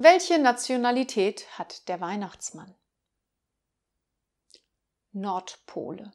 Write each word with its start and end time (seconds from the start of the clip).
Welche 0.00 0.38
Nationalität 0.38 1.58
hat 1.58 1.88
der 1.88 2.00
Weihnachtsmann? 2.00 2.72
Nordpole. 5.10 6.12